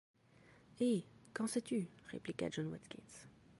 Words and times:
Eh! 0.79 1.05
qu’en 1.31 1.45
sais-tu? 1.45 1.87
répliqua 2.11 2.47
John 2.49 2.69
Watkins. 2.71 3.29